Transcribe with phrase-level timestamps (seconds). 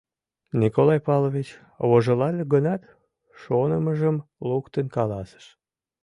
[0.61, 1.49] Николай Павлович
[1.89, 2.81] вожылале гынат,
[3.41, 5.45] шонымыжым луктын каласыш: